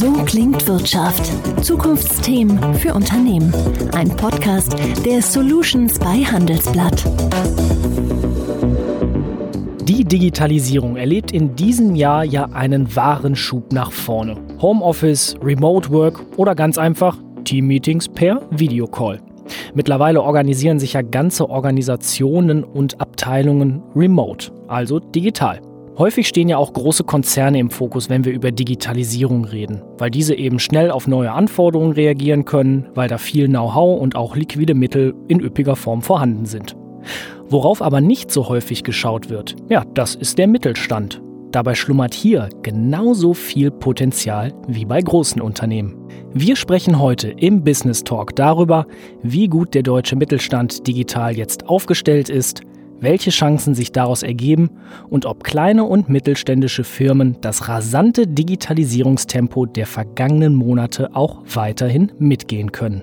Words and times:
So 0.00 0.12
klingt 0.24 0.66
Wirtschaft. 0.66 1.30
Zukunftsthemen 1.62 2.72
für 2.72 2.94
Unternehmen. 2.94 3.52
Ein 3.92 4.08
Podcast 4.08 4.74
der 5.04 5.20
Solutions 5.20 5.98
bei 5.98 6.24
Handelsblatt. 6.24 7.04
Die 9.82 10.02
Digitalisierung 10.06 10.96
erlebt 10.96 11.32
in 11.32 11.54
diesem 11.54 11.94
Jahr 11.94 12.24
ja 12.24 12.46
einen 12.46 12.96
wahren 12.96 13.36
Schub 13.36 13.74
nach 13.74 13.92
vorne. 13.92 14.38
Homeoffice, 14.62 15.36
Remote 15.42 15.90
Work 15.90 16.24
oder 16.38 16.54
ganz 16.54 16.78
einfach 16.78 17.18
Teammeetings 17.44 18.08
per 18.08 18.40
Videocall. 18.50 19.20
Mittlerweile 19.74 20.22
organisieren 20.22 20.78
sich 20.78 20.94
ja 20.94 21.02
ganze 21.02 21.50
Organisationen 21.50 22.64
und 22.64 23.02
Abteilungen 23.02 23.82
remote, 23.94 24.50
also 24.66 24.98
digital. 24.98 25.60
Häufig 26.00 26.28
stehen 26.28 26.48
ja 26.48 26.56
auch 26.56 26.72
große 26.72 27.04
Konzerne 27.04 27.58
im 27.58 27.68
Fokus, 27.68 28.08
wenn 28.08 28.24
wir 28.24 28.32
über 28.32 28.52
Digitalisierung 28.52 29.44
reden, 29.44 29.82
weil 29.98 30.10
diese 30.10 30.34
eben 30.34 30.58
schnell 30.58 30.90
auf 30.90 31.06
neue 31.06 31.30
Anforderungen 31.30 31.92
reagieren 31.92 32.46
können, 32.46 32.88
weil 32.94 33.06
da 33.06 33.18
viel 33.18 33.48
Know-how 33.48 34.00
und 34.00 34.16
auch 34.16 34.34
liquide 34.34 34.72
Mittel 34.72 35.14
in 35.28 35.40
üppiger 35.40 35.76
Form 35.76 36.00
vorhanden 36.00 36.46
sind. 36.46 36.74
Worauf 37.50 37.82
aber 37.82 38.00
nicht 38.00 38.30
so 38.30 38.48
häufig 38.48 38.82
geschaut 38.82 39.28
wird, 39.28 39.56
ja, 39.68 39.84
das 39.92 40.14
ist 40.14 40.38
der 40.38 40.46
Mittelstand. 40.46 41.20
Dabei 41.52 41.74
schlummert 41.74 42.14
hier 42.14 42.48
genauso 42.62 43.34
viel 43.34 43.70
Potenzial 43.70 44.54
wie 44.68 44.86
bei 44.86 45.02
großen 45.02 45.42
Unternehmen. 45.42 45.98
Wir 46.32 46.56
sprechen 46.56 46.98
heute 46.98 47.28
im 47.28 47.62
Business 47.62 48.04
Talk 48.04 48.34
darüber, 48.36 48.86
wie 49.22 49.48
gut 49.48 49.74
der 49.74 49.82
deutsche 49.82 50.16
Mittelstand 50.16 50.86
digital 50.86 51.36
jetzt 51.36 51.68
aufgestellt 51.68 52.30
ist, 52.30 52.62
welche 53.00 53.30
Chancen 53.30 53.74
sich 53.74 53.92
daraus 53.92 54.22
ergeben 54.22 54.70
und 55.08 55.26
ob 55.26 55.44
kleine 55.44 55.84
und 55.84 56.08
mittelständische 56.08 56.84
Firmen 56.84 57.36
das 57.40 57.68
rasante 57.68 58.26
Digitalisierungstempo 58.26 59.66
der 59.66 59.86
vergangenen 59.86 60.54
Monate 60.54 61.14
auch 61.14 61.42
weiterhin 61.54 62.12
mitgehen 62.18 62.72
können. 62.72 63.02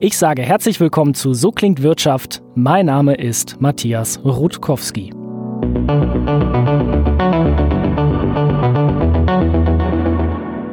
Ich 0.00 0.16
sage 0.18 0.42
herzlich 0.42 0.80
willkommen 0.80 1.14
zu 1.14 1.34
So 1.34 1.50
klingt 1.50 1.82
Wirtschaft. 1.82 2.42
Mein 2.54 2.86
Name 2.86 3.14
ist 3.14 3.60
Matthias 3.60 4.20
Rutkowski. 4.24 5.12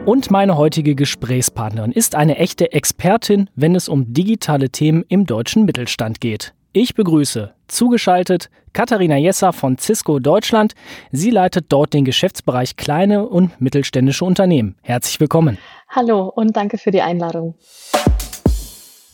Und 0.06 0.32
meine 0.32 0.58
heutige 0.58 0.96
Gesprächspartnerin 0.96 1.92
ist 1.92 2.16
eine 2.16 2.38
echte 2.38 2.72
Expertin, 2.72 3.48
wenn 3.56 3.76
es 3.76 3.88
um 3.88 4.12
digitale 4.12 4.72
Themen 4.72 5.06
im 5.08 5.28
deutschen 5.28 5.66
Mittelstand 5.66 6.20
geht. 6.20 6.56
Ich 6.72 6.94
begrüße 6.94 7.52
zugeschaltet 7.67 8.52
Katharina 8.73 9.17
Jesser 9.17 9.53
von 9.53 9.80
Cisco 9.80 10.20
Deutschland. 10.20 10.76
Sie 11.11 11.31
leitet 11.31 11.66
dort 11.70 11.95
den 11.95 12.06
Geschäftsbereich 12.06 12.76
kleine 12.76 13.28
und 13.28 13.59
mittelständische 13.59 14.23
Unternehmen. 14.23 14.76
Herzlich 14.84 15.20
willkommen. 15.20 15.58
Hallo 15.89 16.28
und 16.28 16.56
danke 16.56 16.78
für 16.78 16.92
die 16.92 17.02
Einladung. 17.02 17.56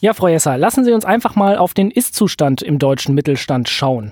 Ja, 0.02 0.14
Frau 0.14 0.28
Jesser, 0.28 0.58
lassen 0.58 0.84
Sie 0.84 0.92
uns 0.92 1.06
einfach 1.06 1.38
mal 1.38 1.58
auf 1.58 1.74
den 1.74 1.92
Ist-Zustand 1.92 2.62
im 2.62 2.78
deutschen 2.78 3.16
Mittelstand 3.16 3.70
schauen. 3.70 4.12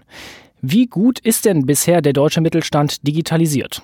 Wie 0.62 0.86
gut 0.86 1.20
ist 1.20 1.44
denn 1.44 1.66
bisher 1.66 2.02
der 2.02 2.14
deutsche 2.14 2.40
Mittelstand 2.40 3.06
digitalisiert? 3.06 3.82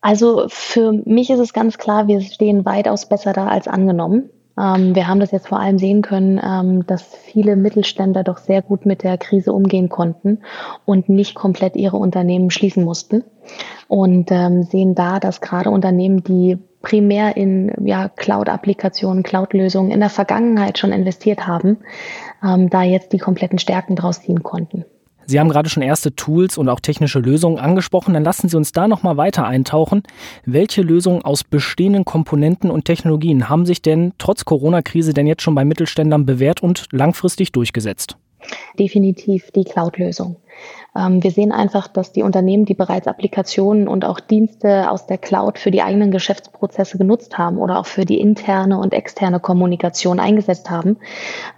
Also 0.00 0.46
für 0.48 0.92
mich 1.04 1.28
ist 1.28 1.40
es 1.40 1.52
ganz 1.52 1.76
klar, 1.76 2.08
wir 2.08 2.22
stehen 2.22 2.64
weitaus 2.64 3.06
besser 3.06 3.34
da 3.34 3.48
als 3.48 3.68
angenommen. 3.68 4.30
Ähm, 4.60 4.94
wir 4.94 5.08
haben 5.08 5.20
das 5.20 5.30
jetzt 5.30 5.48
vor 5.48 5.60
allem 5.60 5.78
sehen 5.78 6.02
können, 6.02 6.40
ähm, 6.42 6.86
dass 6.86 7.02
viele 7.02 7.56
Mittelständler 7.56 8.24
doch 8.24 8.38
sehr 8.38 8.62
gut 8.62 8.84
mit 8.84 9.02
der 9.02 9.16
Krise 9.16 9.52
umgehen 9.52 9.88
konnten 9.88 10.40
und 10.84 11.08
nicht 11.08 11.34
komplett 11.34 11.76
ihre 11.76 11.96
Unternehmen 11.96 12.50
schließen 12.50 12.84
mussten. 12.84 13.24
Und 13.88 14.30
ähm, 14.30 14.62
sehen 14.62 14.94
da, 14.94 15.18
dass 15.18 15.40
gerade 15.40 15.70
Unternehmen, 15.70 16.22
die 16.22 16.58
primär 16.82 17.36
in 17.36 17.72
ja, 17.84 18.08
Cloud-Applikationen, 18.08 19.22
Cloud-Lösungen 19.22 19.90
in 19.90 20.00
der 20.00 20.10
Vergangenheit 20.10 20.78
schon 20.78 20.92
investiert 20.92 21.46
haben, 21.46 21.78
da 22.40 22.82
jetzt 22.82 23.12
die 23.12 23.18
kompletten 23.18 23.58
Stärken 23.58 23.96
draus 23.96 24.22
ziehen 24.22 24.42
konnten. 24.42 24.86
Sie 25.30 25.38
haben 25.38 25.48
gerade 25.48 25.68
schon 25.68 25.84
erste 25.84 26.12
Tools 26.16 26.58
und 26.58 26.68
auch 26.68 26.80
technische 26.80 27.20
Lösungen 27.20 27.60
angesprochen. 27.60 28.14
Dann 28.14 28.24
lassen 28.24 28.48
Sie 28.48 28.56
uns 28.56 28.72
da 28.72 28.88
noch 28.88 29.04
mal 29.04 29.16
weiter 29.16 29.46
eintauchen. 29.46 30.02
Welche 30.44 30.82
Lösungen 30.82 31.22
aus 31.22 31.44
bestehenden 31.44 32.04
Komponenten 32.04 32.68
und 32.68 32.84
Technologien 32.84 33.48
haben 33.48 33.64
sich 33.64 33.80
denn 33.80 34.12
trotz 34.18 34.44
Corona-Krise 34.44 35.14
denn 35.14 35.28
jetzt 35.28 35.42
schon 35.42 35.54
bei 35.54 35.64
Mittelständlern 35.64 36.26
bewährt 36.26 36.64
und 36.64 36.88
langfristig 36.90 37.52
durchgesetzt? 37.52 38.16
Definitiv 38.76 39.52
die 39.52 39.62
Cloud-Lösung. 39.62 40.36
Ähm, 40.96 41.22
wir 41.22 41.30
sehen 41.30 41.52
einfach, 41.52 41.86
dass 41.86 42.10
die 42.10 42.24
Unternehmen, 42.24 42.64
die 42.64 42.74
bereits 42.74 43.06
Applikationen 43.06 43.86
und 43.86 44.04
auch 44.04 44.18
Dienste 44.18 44.90
aus 44.90 45.06
der 45.06 45.18
Cloud 45.18 45.60
für 45.60 45.70
die 45.70 45.82
eigenen 45.82 46.10
Geschäftsprozesse 46.10 46.98
genutzt 46.98 47.38
haben 47.38 47.58
oder 47.58 47.78
auch 47.78 47.86
für 47.86 48.04
die 48.04 48.18
interne 48.18 48.78
und 48.78 48.94
externe 48.94 49.38
Kommunikation 49.38 50.18
eingesetzt 50.18 50.70
haben, 50.70 50.96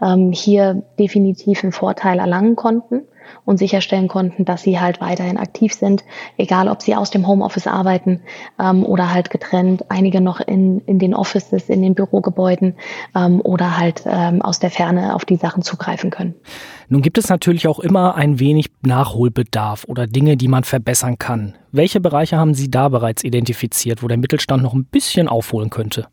ähm, 0.02 0.32
hier 0.32 0.82
definitiv 0.98 1.62
einen 1.62 1.72
Vorteil 1.72 2.18
erlangen 2.18 2.54
konnten 2.54 3.04
und 3.44 3.58
sicherstellen 3.58 4.08
konnten, 4.08 4.44
dass 4.44 4.62
sie 4.62 4.80
halt 4.80 5.00
weiterhin 5.00 5.36
aktiv 5.36 5.74
sind, 5.74 6.04
egal 6.36 6.68
ob 6.68 6.82
sie 6.82 6.94
aus 6.94 7.10
dem 7.10 7.26
Homeoffice 7.26 7.66
arbeiten 7.66 8.20
ähm, 8.58 8.84
oder 8.84 9.12
halt 9.12 9.30
getrennt, 9.30 9.84
einige 9.90 10.20
noch 10.20 10.40
in, 10.40 10.80
in 10.80 10.98
den 10.98 11.14
Offices, 11.14 11.68
in 11.68 11.82
den 11.82 11.94
Bürogebäuden 11.94 12.74
ähm, 13.14 13.40
oder 13.40 13.78
halt 13.78 14.02
ähm, 14.06 14.42
aus 14.42 14.58
der 14.58 14.70
Ferne 14.70 15.14
auf 15.14 15.24
die 15.24 15.36
Sachen 15.36 15.62
zugreifen 15.62 16.10
können. 16.10 16.34
Nun 16.88 17.02
gibt 17.02 17.18
es 17.18 17.28
natürlich 17.28 17.68
auch 17.68 17.78
immer 17.78 18.16
ein 18.16 18.38
wenig 18.38 18.66
Nachholbedarf 18.82 19.84
oder 19.88 20.06
Dinge, 20.06 20.36
die 20.36 20.48
man 20.48 20.64
verbessern 20.64 21.18
kann. 21.18 21.54
Welche 21.70 22.00
Bereiche 22.00 22.36
haben 22.36 22.54
Sie 22.54 22.70
da 22.70 22.88
bereits 22.88 23.24
identifiziert, 23.24 24.02
wo 24.02 24.08
der 24.08 24.18
Mittelstand 24.18 24.62
noch 24.62 24.74
ein 24.74 24.84
bisschen 24.84 25.28
aufholen 25.28 25.70
könnte? 25.70 26.06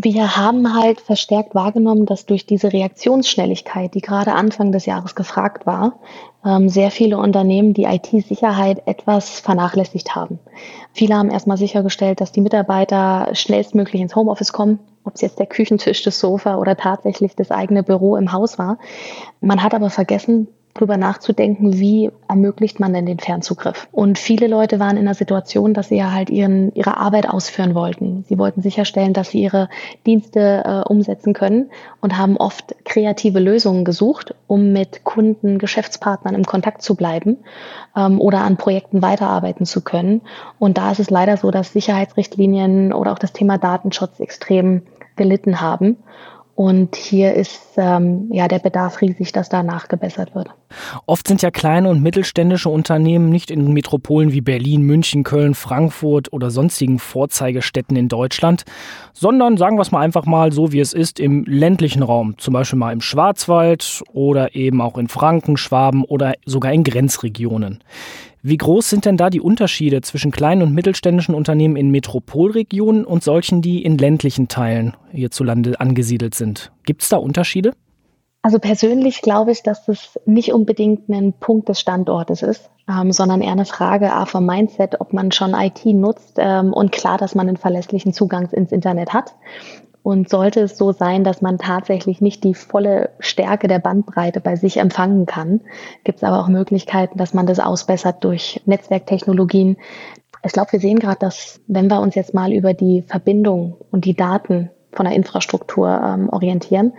Wir 0.00 0.36
haben 0.36 0.76
halt 0.80 1.00
verstärkt 1.00 1.56
wahrgenommen, 1.56 2.06
dass 2.06 2.24
durch 2.24 2.46
diese 2.46 2.72
Reaktionsschnelligkeit, 2.72 3.94
die 3.94 4.00
gerade 4.00 4.32
Anfang 4.32 4.70
des 4.70 4.86
Jahres 4.86 5.16
gefragt 5.16 5.66
war, 5.66 5.98
ähm, 6.44 6.68
sehr 6.68 6.92
viele 6.92 7.18
Unternehmen 7.18 7.74
die 7.74 7.82
IT-Sicherheit 7.82 8.86
etwas 8.86 9.40
vernachlässigt 9.40 10.14
haben. 10.14 10.38
Viele 10.92 11.16
haben 11.16 11.32
erstmal 11.32 11.56
sichergestellt, 11.56 12.20
dass 12.20 12.30
die 12.30 12.42
Mitarbeiter 12.42 13.30
schnellstmöglich 13.32 14.00
ins 14.00 14.14
Homeoffice 14.14 14.52
kommen, 14.52 14.78
ob 15.02 15.16
es 15.16 15.20
jetzt 15.20 15.40
der 15.40 15.46
Küchentisch, 15.46 16.04
das 16.04 16.20
Sofa 16.20 16.58
oder 16.58 16.76
tatsächlich 16.76 17.34
das 17.34 17.50
eigene 17.50 17.82
Büro 17.82 18.14
im 18.14 18.30
Haus 18.30 18.56
war. 18.56 18.78
Man 19.40 19.64
hat 19.64 19.74
aber 19.74 19.90
vergessen, 19.90 20.46
drüber 20.78 20.96
nachzudenken, 20.96 21.78
wie 21.78 22.10
ermöglicht 22.28 22.80
man 22.80 22.92
denn 22.92 23.06
den 23.06 23.18
Fernzugriff. 23.18 23.88
Und 23.92 24.18
viele 24.18 24.46
Leute 24.46 24.78
waren 24.78 24.96
in 24.96 25.04
der 25.04 25.14
Situation, 25.14 25.74
dass 25.74 25.88
sie 25.88 25.96
ja 25.96 26.12
halt 26.12 26.30
ihren, 26.30 26.74
ihre 26.74 26.96
Arbeit 26.96 27.28
ausführen 27.28 27.74
wollten. 27.74 28.24
Sie 28.28 28.38
wollten 28.38 28.62
sicherstellen, 28.62 29.12
dass 29.12 29.30
sie 29.30 29.42
ihre 29.42 29.68
Dienste 30.06 30.62
äh, 30.64 30.88
umsetzen 30.88 31.34
können 31.34 31.70
und 32.00 32.16
haben 32.16 32.36
oft 32.36 32.74
kreative 32.84 33.40
Lösungen 33.40 33.84
gesucht, 33.84 34.34
um 34.46 34.72
mit 34.72 35.04
Kunden, 35.04 35.58
Geschäftspartnern 35.58 36.34
im 36.34 36.44
Kontakt 36.44 36.82
zu 36.82 36.94
bleiben 36.94 37.38
ähm, 37.96 38.20
oder 38.20 38.40
an 38.40 38.56
Projekten 38.56 39.02
weiterarbeiten 39.02 39.66
zu 39.66 39.82
können. 39.82 40.22
Und 40.58 40.78
da 40.78 40.92
ist 40.92 41.00
es 41.00 41.10
leider 41.10 41.36
so, 41.36 41.50
dass 41.50 41.72
Sicherheitsrichtlinien 41.72 42.92
oder 42.92 43.12
auch 43.12 43.18
das 43.18 43.32
Thema 43.32 43.58
Datenschutz 43.58 44.20
extrem 44.20 44.82
gelitten 45.16 45.60
haben. 45.60 45.98
Und 46.58 46.96
hier 46.96 47.34
ist 47.34 47.60
ähm, 47.76 48.30
ja 48.32 48.48
der 48.48 48.58
Bedarf 48.58 49.00
riesig, 49.00 49.30
dass 49.30 49.48
da 49.48 49.62
nachgebessert 49.62 50.34
wird. 50.34 50.48
Oft 51.06 51.28
sind 51.28 51.40
ja 51.40 51.52
kleine 51.52 51.88
und 51.88 52.02
mittelständische 52.02 52.68
Unternehmen 52.68 53.30
nicht 53.30 53.52
in 53.52 53.72
Metropolen 53.72 54.32
wie 54.32 54.40
Berlin, 54.40 54.82
München, 54.82 55.22
Köln, 55.22 55.54
Frankfurt 55.54 56.32
oder 56.32 56.50
sonstigen 56.50 56.98
Vorzeigestädten 56.98 57.96
in 57.96 58.08
Deutschland, 58.08 58.64
sondern 59.12 59.56
sagen 59.56 59.76
wir 59.76 59.82
es 59.82 59.92
mal 59.92 60.00
einfach 60.00 60.26
mal 60.26 60.50
so, 60.50 60.72
wie 60.72 60.80
es 60.80 60.94
ist, 60.94 61.20
im 61.20 61.44
ländlichen 61.44 62.02
Raum, 62.02 62.36
zum 62.38 62.54
Beispiel 62.54 62.80
mal 62.80 62.92
im 62.92 63.02
Schwarzwald 63.02 64.02
oder 64.12 64.56
eben 64.56 64.80
auch 64.80 64.98
in 64.98 65.06
Franken, 65.06 65.56
Schwaben 65.58 66.02
oder 66.02 66.34
sogar 66.44 66.72
in 66.72 66.82
Grenzregionen. 66.82 67.84
Wie 68.48 68.56
groß 68.56 68.88
sind 68.88 69.04
denn 69.04 69.18
da 69.18 69.28
die 69.28 69.42
Unterschiede 69.42 70.00
zwischen 70.00 70.30
kleinen 70.30 70.62
und 70.62 70.72
mittelständischen 70.72 71.34
Unternehmen 71.34 71.76
in 71.76 71.90
Metropolregionen 71.90 73.04
und 73.04 73.22
solchen, 73.22 73.60
die 73.60 73.84
in 73.84 73.98
ländlichen 73.98 74.48
Teilen 74.48 74.96
hierzulande 75.12 75.78
angesiedelt 75.78 76.34
sind? 76.34 76.72
Gibt 76.86 77.02
es 77.02 77.10
da 77.10 77.18
Unterschiede? 77.18 77.74
Also 78.40 78.58
persönlich 78.58 79.20
glaube 79.20 79.52
ich, 79.52 79.62
dass 79.62 79.84
das 79.84 80.18
nicht 80.24 80.54
unbedingt 80.54 81.10
ein 81.10 81.34
Punkt 81.34 81.68
des 81.68 81.78
Standortes 81.78 82.40
ist, 82.40 82.70
ähm, 82.88 83.12
sondern 83.12 83.42
eher 83.42 83.52
eine 83.52 83.66
Frage 83.66 84.14
A 84.14 84.24
vom 84.24 84.46
Mindset, 84.46 84.98
ob 84.98 85.12
man 85.12 85.30
schon 85.30 85.52
IT 85.52 85.84
nutzt 85.84 86.36
ähm, 86.38 86.72
und 86.72 86.90
klar, 86.90 87.18
dass 87.18 87.34
man 87.34 87.48
einen 87.48 87.58
verlässlichen 87.58 88.14
Zugang 88.14 88.48
ins 88.52 88.72
Internet 88.72 89.12
hat 89.12 89.34
und 90.02 90.28
sollte 90.28 90.60
es 90.60 90.78
so 90.78 90.92
sein, 90.92 91.24
dass 91.24 91.42
man 91.42 91.58
tatsächlich 91.58 92.20
nicht 92.20 92.44
die 92.44 92.54
volle 92.54 93.10
Stärke 93.18 93.68
der 93.68 93.78
Bandbreite 93.78 94.40
bei 94.40 94.56
sich 94.56 94.78
empfangen 94.78 95.26
kann, 95.26 95.60
gibt 96.04 96.18
es 96.18 96.24
aber 96.24 96.40
auch 96.40 96.48
Möglichkeiten, 96.48 97.18
dass 97.18 97.34
man 97.34 97.46
das 97.46 97.60
ausbessert 97.60 98.24
durch 98.24 98.60
Netzwerktechnologien. 98.64 99.76
Ich 100.44 100.52
glaube, 100.52 100.72
wir 100.72 100.80
sehen 100.80 100.98
gerade, 100.98 101.18
dass 101.18 101.60
wenn 101.66 101.88
wir 101.88 102.00
uns 102.00 102.14
jetzt 102.14 102.34
mal 102.34 102.52
über 102.52 102.74
die 102.74 103.02
Verbindung 103.02 103.76
und 103.90 104.04
die 104.04 104.14
Daten 104.14 104.70
von 104.92 105.04
der 105.04 105.14
Infrastruktur 105.14 105.88
ähm, 105.88 106.28
orientieren, 106.30 106.92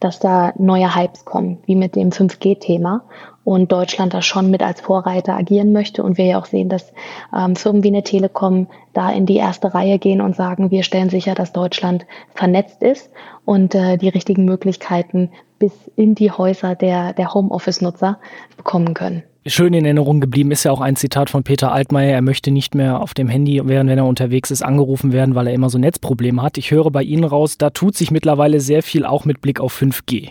dass 0.00 0.18
da 0.18 0.52
neue 0.56 0.94
Hypes 0.94 1.24
kommen, 1.24 1.58
wie 1.66 1.76
mit 1.76 1.94
dem 1.96 2.10
5G-Thema 2.10 3.04
und 3.44 3.70
Deutschland 3.70 4.14
da 4.14 4.22
schon 4.22 4.50
mit 4.50 4.62
als 4.62 4.80
Vorreiter 4.80 5.36
agieren 5.36 5.72
möchte 5.72 6.02
und 6.02 6.18
wir 6.18 6.24
ja 6.24 6.38
auch 6.38 6.46
sehen, 6.46 6.68
dass 6.68 6.92
ähm, 7.36 7.56
Firmen 7.56 7.84
wie 7.84 7.88
eine 7.88 8.02
Telekom 8.02 8.66
da 8.92 9.10
in 9.10 9.26
die 9.26 9.36
erste 9.36 9.74
Reihe 9.74 9.98
gehen 9.98 10.20
und 10.20 10.34
sagen, 10.34 10.70
wir 10.70 10.82
stellen 10.82 11.10
sicher, 11.10 11.34
dass 11.34 11.52
Deutschland 11.52 12.06
vernetzt 12.34 12.82
ist 12.82 13.10
und 13.44 13.74
äh, 13.74 13.98
die 13.98 14.08
richtigen 14.08 14.44
Möglichkeiten 14.44 15.30
bis 15.58 15.72
in 15.96 16.14
die 16.14 16.30
Häuser 16.30 16.74
der, 16.74 17.12
der 17.12 17.34
Homeoffice-Nutzer 17.34 18.18
bekommen 18.56 18.94
können. 18.94 19.22
Schön 19.46 19.74
in 19.74 19.84
Erinnerung 19.84 20.20
geblieben 20.20 20.50
ist 20.52 20.64
ja 20.64 20.72
auch 20.72 20.80
ein 20.80 20.96
Zitat 20.96 21.28
von 21.28 21.44
Peter 21.44 21.70
Altmaier. 21.70 22.14
Er 22.14 22.22
möchte 22.22 22.50
nicht 22.50 22.74
mehr 22.74 23.00
auf 23.00 23.12
dem 23.12 23.28
Handy, 23.28 23.60
während 23.62 23.90
wenn 23.90 23.98
er 23.98 24.06
unterwegs 24.06 24.50
ist, 24.50 24.62
angerufen 24.62 25.12
werden, 25.12 25.34
weil 25.34 25.46
er 25.46 25.52
immer 25.52 25.68
so 25.68 25.76
Netzprobleme 25.76 26.40
hat. 26.40 26.56
Ich 26.56 26.70
höre 26.70 26.90
bei 26.90 27.02
Ihnen 27.02 27.24
raus, 27.24 27.58
da 27.58 27.68
tut 27.68 27.94
sich 27.94 28.10
mittlerweile 28.10 28.60
sehr 28.60 28.82
viel 28.82 29.04
auch 29.04 29.26
mit 29.26 29.42
Blick 29.42 29.60
auf 29.60 29.78
5G. 29.78 30.30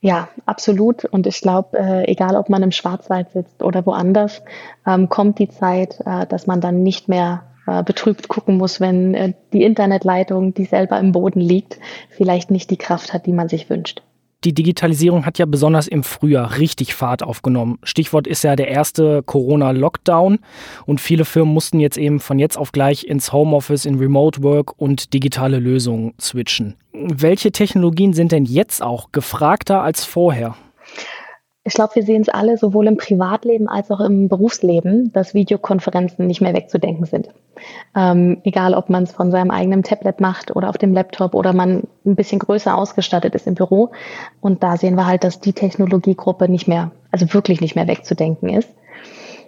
Ja, 0.00 0.28
absolut. 0.44 1.04
Und 1.04 1.26
ich 1.26 1.40
glaube, 1.40 1.78
äh, 1.78 2.10
egal 2.10 2.36
ob 2.36 2.48
man 2.48 2.62
im 2.62 2.72
Schwarzwald 2.72 3.30
sitzt 3.30 3.62
oder 3.62 3.84
woanders, 3.86 4.42
ähm, 4.86 5.08
kommt 5.08 5.38
die 5.38 5.48
Zeit, 5.48 6.00
äh, 6.04 6.26
dass 6.26 6.46
man 6.46 6.60
dann 6.60 6.82
nicht 6.82 7.08
mehr 7.08 7.44
äh, 7.66 7.82
betrübt 7.82 8.28
gucken 8.28 8.56
muss, 8.56 8.80
wenn 8.80 9.14
äh, 9.14 9.32
die 9.52 9.64
Internetleitung, 9.64 10.54
die 10.54 10.64
selber 10.64 10.98
im 11.00 11.12
Boden 11.12 11.40
liegt, 11.40 11.78
vielleicht 12.10 12.50
nicht 12.50 12.70
die 12.70 12.76
Kraft 12.76 13.12
hat, 13.12 13.26
die 13.26 13.32
man 13.32 13.48
sich 13.48 13.68
wünscht. 13.68 14.02
Die 14.44 14.54
Digitalisierung 14.54 15.26
hat 15.26 15.38
ja 15.38 15.46
besonders 15.46 15.88
im 15.88 16.04
Frühjahr 16.04 16.58
richtig 16.58 16.94
Fahrt 16.94 17.24
aufgenommen. 17.24 17.78
Stichwort 17.82 18.28
ist 18.28 18.44
ja 18.44 18.54
der 18.54 18.68
erste 18.68 19.24
Corona-Lockdown 19.24 20.38
und 20.84 21.00
viele 21.00 21.24
Firmen 21.24 21.52
mussten 21.52 21.80
jetzt 21.80 21.96
eben 21.96 22.20
von 22.20 22.38
jetzt 22.38 22.56
auf 22.56 22.70
gleich 22.70 23.04
ins 23.08 23.32
Homeoffice, 23.32 23.86
in 23.86 23.98
Remote 23.98 24.44
Work 24.44 24.78
und 24.78 25.14
digitale 25.14 25.58
Lösungen 25.58 26.14
switchen. 26.20 26.76
Welche 26.98 27.52
Technologien 27.52 28.14
sind 28.14 28.32
denn 28.32 28.46
jetzt 28.46 28.82
auch 28.82 29.12
gefragter 29.12 29.82
als 29.82 30.04
vorher? 30.04 30.54
Ich 31.62 31.74
glaube, 31.74 31.96
wir 31.96 32.04
sehen 32.04 32.22
es 32.22 32.28
alle 32.28 32.56
sowohl 32.56 32.86
im 32.86 32.96
Privatleben 32.96 33.68
als 33.68 33.90
auch 33.90 34.00
im 34.00 34.28
Berufsleben, 34.28 35.12
dass 35.12 35.34
Videokonferenzen 35.34 36.26
nicht 36.26 36.40
mehr 36.40 36.54
wegzudenken 36.54 37.04
sind. 37.04 37.28
Ähm, 37.94 38.40
egal, 38.44 38.72
ob 38.72 38.88
man 38.88 39.02
es 39.02 39.12
von 39.12 39.30
seinem 39.30 39.50
eigenen 39.50 39.82
Tablet 39.82 40.20
macht 40.20 40.54
oder 40.54 40.70
auf 40.70 40.78
dem 40.78 40.94
Laptop 40.94 41.34
oder 41.34 41.52
man 41.52 41.82
ein 42.06 42.14
bisschen 42.14 42.38
größer 42.38 42.74
ausgestattet 42.76 43.34
ist 43.34 43.46
im 43.46 43.56
Büro. 43.56 43.90
Und 44.40 44.62
da 44.62 44.76
sehen 44.76 44.94
wir 44.94 45.06
halt, 45.06 45.24
dass 45.24 45.40
die 45.40 45.52
Technologiegruppe 45.52 46.48
nicht 46.48 46.68
mehr, 46.68 46.92
also 47.10 47.34
wirklich 47.34 47.60
nicht 47.60 47.74
mehr 47.74 47.88
wegzudenken 47.88 48.48
ist. 48.48 48.70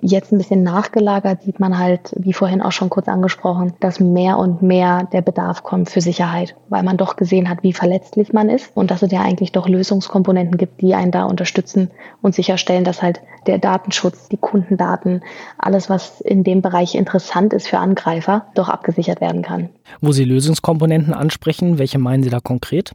Jetzt 0.00 0.32
ein 0.32 0.38
bisschen 0.38 0.62
nachgelagert 0.62 1.42
sieht 1.42 1.60
man 1.60 1.78
halt, 1.78 2.14
wie 2.16 2.32
vorhin 2.32 2.62
auch 2.62 2.72
schon 2.72 2.90
kurz 2.90 3.08
angesprochen, 3.08 3.72
dass 3.80 4.00
mehr 4.00 4.38
und 4.38 4.62
mehr 4.62 5.08
der 5.12 5.22
Bedarf 5.22 5.62
kommt 5.62 5.90
für 5.90 6.00
Sicherheit, 6.00 6.54
weil 6.68 6.82
man 6.82 6.96
doch 6.96 7.16
gesehen 7.16 7.48
hat, 7.48 7.62
wie 7.62 7.72
verletzlich 7.72 8.32
man 8.32 8.48
ist 8.48 8.70
und 8.74 8.90
dass 8.90 9.02
es 9.02 9.10
ja 9.10 9.22
eigentlich 9.22 9.52
doch 9.52 9.68
Lösungskomponenten 9.68 10.56
gibt, 10.56 10.80
die 10.80 10.94
einen 10.94 11.10
da 11.10 11.24
unterstützen 11.24 11.90
und 12.22 12.34
sicherstellen, 12.34 12.84
dass 12.84 13.02
halt 13.02 13.20
der 13.46 13.58
Datenschutz, 13.58 14.28
die 14.28 14.36
Kundendaten, 14.36 15.22
alles, 15.58 15.90
was 15.90 16.20
in 16.20 16.44
dem 16.44 16.62
Bereich 16.62 16.94
interessant 16.94 17.52
ist 17.52 17.68
für 17.68 17.78
Angreifer, 17.78 18.46
doch 18.54 18.68
abgesichert 18.68 19.20
werden 19.20 19.42
kann. 19.42 19.70
Wo 20.00 20.12
Sie 20.12 20.24
Lösungskomponenten 20.24 21.14
ansprechen, 21.14 21.78
welche 21.78 21.98
meinen 21.98 22.22
Sie 22.22 22.30
da 22.30 22.40
konkret? 22.40 22.92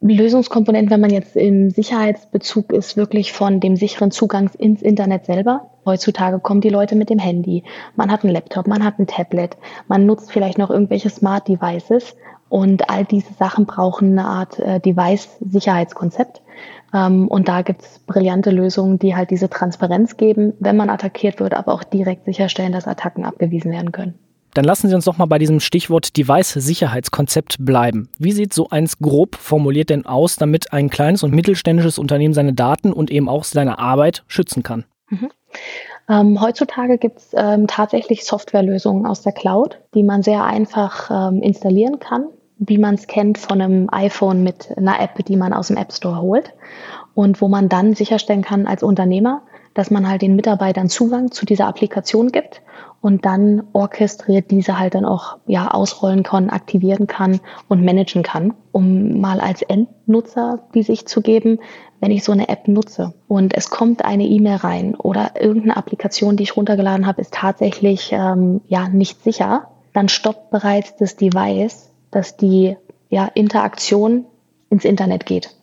Lösungskomponenten, 0.00 0.90
wenn 0.90 1.00
man 1.00 1.10
jetzt 1.10 1.34
im 1.34 1.70
Sicherheitsbezug 1.70 2.72
ist, 2.72 2.96
wirklich 2.96 3.32
von 3.32 3.58
dem 3.58 3.74
sicheren 3.74 4.10
Zugang 4.12 4.48
ins 4.56 4.80
Internet 4.80 5.26
selber. 5.26 5.70
Heutzutage 5.84 6.38
kommen 6.38 6.60
die 6.60 6.68
Leute 6.68 6.94
mit 6.94 7.10
dem 7.10 7.18
Handy. 7.18 7.64
Man 7.96 8.12
hat 8.12 8.22
einen 8.22 8.32
Laptop, 8.32 8.68
man 8.68 8.84
hat 8.84 8.98
ein 8.98 9.08
Tablet, 9.08 9.56
man 9.88 10.06
nutzt 10.06 10.30
vielleicht 10.30 10.56
noch 10.56 10.70
irgendwelche 10.70 11.10
Smart 11.10 11.48
Devices 11.48 12.14
und 12.48 12.88
all 12.88 13.04
diese 13.04 13.34
Sachen 13.34 13.66
brauchen 13.66 14.12
eine 14.12 14.28
Art 14.28 14.58
äh, 14.60 14.78
Device-Sicherheitskonzept. 14.80 16.42
Ähm, 16.94 17.26
und 17.28 17.48
da 17.48 17.62
gibt's 17.62 17.98
brillante 18.06 18.50
Lösungen, 18.50 18.98
die 18.98 19.16
halt 19.16 19.30
diese 19.30 19.50
Transparenz 19.50 20.16
geben, 20.16 20.54
wenn 20.60 20.76
man 20.76 20.90
attackiert 20.90 21.40
wird, 21.40 21.54
aber 21.54 21.74
auch 21.74 21.82
direkt 21.82 22.24
sicherstellen, 22.24 22.72
dass 22.72 22.86
Attacken 22.86 23.24
abgewiesen 23.24 23.72
werden 23.72 23.92
können. 23.92 24.14
Dann 24.58 24.64
lassen 24.64 24.88
Sie 24.88 24.94
uns 24.96 25.04
doch 25.04 25.18
mal 25.18 25.26
bei 25.26 25.38
diesem 25.38 25.60
Stichwort 25.60 26.16
Device-Sicherheitkonzept 26.16 27.64
bleiben. 27.64 28.08
Wie 28.18 28.32
sieht 28.32 28.52
so 28.52 28.70
eins 28.70 28.98
grob 28.98 29.36
formuliert 29.36 29.88
denn 29.88 30.04
aus, 30.04 30.34
damit 30.34 30.72
ein 30.72 30.90
kleines 30.90 31.22
und 31.22 31.32
mittelständisches 31.32 31.96
Unternehmen 31.96 32.34
seine 32.34 32.54
Daten 32.54 32.92
und 32.92 33.08
eben 33.12 33.28
auch 33.28 33.44
seine 33.44 33.78
Arbeit 33.78 34.24
schützen 34.26 34.64
kann? 34.64 34.84
Mhm. 35.10 35.28
Ähm, 36.08 36.40
heutzutage 36.40 36.98
gibt 36.98 37.18
es 37.18 37.28
ähm, 37.36 37.68
tatsächlich 37.68 38.24
Softwarelösungen 38.24 39.06
aus 39.06 39.22
der 39.22 39.30
Cloud, 39.30 39.78
die 39.94 40.02
man 40.02 40.24
sehr 40.24 40.42
einfach 40.42 41.08
ähm, 41.08 41.40
installieren 41.40 42.00
kann, 42.00 42.26
wie 42.58 42.78
man 42.78 42.96
es 42.96 43.06
kennt 43.06 43.38
von 43.38 43.60
einem 43.60 43.88
iPhone 43.92 44.42
mit 44.42 44.76
einer 44.76 44.98
App, 44.98 45.24
die 45.24 45.36
man 45.36 45.52
aus 45.52 45.68
dem 45.68 45.76
App 45.76 45.92
Store 45.92 46.20
holt 46.20 46.52
und 47.14 47.40
wo 47.40 47.46
man 47.46 47.68
dann 47.68 47.94
sicherstellen 47.94 48.42
kann 48.42 48.66
als 48.66 48.82
Unternehmer, 48.82 49.42
dass 49.74 49.90
man 49.90 50.08
halt 50.08 50.22
den 50.22 50.36
Mitarbeitern 50.36 50.88
Zugang 50.88 51.30
zu 51.30 51.46
dieser 51.46 51.66
Applikation 51.66 52.32
gibt 52.32 52.62
und 53.00 53.24
dann 53.24 53.62
orchestriert 53.72 54.50
diese 54.50 54.78
halt 54.78 54.94
dann 54.94 55.04
auch 55.04 55.38
ja 55.46 55.70
ausrollen 55.70 56.22
kann, 56.22 56.50
aktivieren 56.50 57.06
kann 57.06 57.40
und 57.68 57.84
managen 57.84 58.22
kann, 58.22 58.54
um 58.72 59.20
mal 59.20 59.40
als 59.40 59.62
Endnutzer 59.62 60.60
die 60.74 60.82
Sicht 60.82 61.08
zu 61.08 61.20
geben, 61.20 61.60
wenn 62.00 62.10
ich 62.10 62.24
so 62.24 62.32
eine 62.32 62.48
App 62.48 62.68
nutze 62.68 63.14
und 63.28 63.56
es 63.56 63.70
kommt 63.70 64.04
eine 64.04 64.24
E-Mail 64.24 64.56
rein 64.56 64.94
oder 64.94 65.32
irgendeine 65.40 65.76
Applikation, 65.76 66.36
die 66.36 66.44
ich 66.44 66.56
runtergeladen 66.56 67.06
habe, 67.06 67.20
ist 67.20 67.34
tatsächlich 67.34 68.10
ähm, 68.12 68.60
ja 68.66 68.88
nicht 68.88 69.22
sicher, 69.22 69.68
dann 69.92 70.08
stoppt 70.08 70.50
bereits 70.50 70.96
das 70.96 71.16
Device, 71.16 71.90
dass 72.10 72.36
die 72.36 72.76
ja, 73.08 73.26
Interaktion 73.34 74.26
ins 74.70 74.84
Internet 74.84 75.26
geht. 75.26 75.57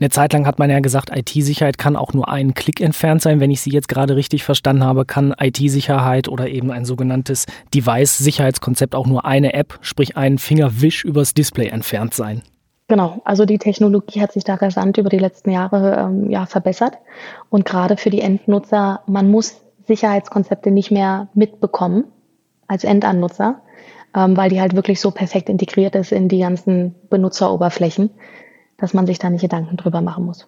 Eine 0.00 0.10
Zeit 0.10 0.32
lang 0.32 0.46
hat 0.46 0.58
man 0.58 0.70
ja 0.70 0.80
gesagt, 0.80 1.10
IT-Sicherheit 1.14 1.78
kann 1.78 1.96
auch 1.96 2.12
nur 2.12 2.28
einen 2.28 2.54
Klick 2.54 2.80
entfernt 2.80 3.22
sein. 3.22 3.40
Wenn 3.40 3.50
ich 3.50 3.60
Sie 3.60 3.70
jetzt 3.70 3.88
gerade 3.88 4.16
richtig 4.16 4.44
verstanden 4.44 4.84
habe, 4.84 5.04
kann 5.04 5.34
IT-Sicherheit 5.38 6.28
oder 6.28 6.48
eben 6.48 6.70
ein 6.70 6.84
sogenanntes 6.84 7.46
Device-Sicherheitskonzept 7.74 8.94
auch 8.94 9.06
nur 9.06 9.24
eine 9.24 9.54
App, 9.54 9.78
sprich 9.82 10.16
einen 10.16 10.38
Fingerwisch 10.38 11.04
übers 11.04 11.34
Display 11.34 11.68
entfernt 11.68 12.14
sein. 12.14 12.42
Genau, 12.88 13.20
also 13.24 13.44
die 13.44 13.58
Technologie 13.58 14.22
hat 14.22 14.32
sich 14.32 14.44
da 14.44 14.54
rasant 14.54 14.96
über 14.96 15.10
die 15.10 15.18
letzten 15.18 15.50
Jahre 15.50 15.96
ähm, 15.98 16.30
ja, 16.30 16.46
verbessert. 16.46 16.94
Und 17.50 17.66
gerade 17.66 17.98
für 17.98 18.08
die 18.08 18.22
Endnutzer, 18.22 19.02
man 19.06 19.30
muss 19.30 19.60
Sicherheitskonzepte 19.86 20.70
nicht 20.70 20.90
mehr 20.90 21.28
mitbekommen 21.34 22.04
als 22.66 22.84
Endannutzer, 22.84 23.60
ähm, 24.16 24.36
weil 24.38 24.48
die 24.48 24.60
halt 24.60 24.74
wirklich 24.74 25.00
so 25.00 25.10
perfekt 25.10 25.50
integriert 25.50 25.94
ist 25.96 26.12
in 26.12 26.28
die 26.28 26.38
ganzen 26.38 26.94
Benutzeroberflächen, 27.10 28.10
dass 28.78 28.94
man 28.94 29.06
sich 29.06 29.18
da 29.18 29.28
nicht 29.28 29.42
Gedanken 29.42 29.76
drüber 29.76 30.00
machen 30.00 30.24
muss. 30.24 30.46